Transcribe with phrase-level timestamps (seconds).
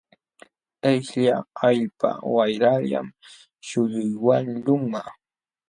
[0.87, 1.33] Śhllqa
[1.69, 3.07] allpa wayrallam
[3.67, 5.09] śhullwaqlunman.